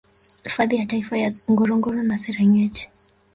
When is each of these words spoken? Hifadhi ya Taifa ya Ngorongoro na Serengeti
Hifadhi 0.43 0.75
ya 0.75 0.85
Taifa 0.85 1.17
ya 1.17 1.33
Ngorongoro 1.51 2.03
na 2.03 2.17
Serengeti 2.17 2.89